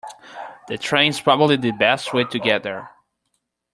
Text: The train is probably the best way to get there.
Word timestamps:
The 0.67 0.79
train 0.79 1.09
is 1.09 1.21
probably 1.21 1.57
the 1.57 1.73
best 1.73 2.11
way 2.11 2.23
to 2.23 2.39
get 2.39 2.63
there. 2.63 2.89